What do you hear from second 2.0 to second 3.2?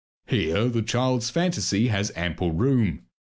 ample room.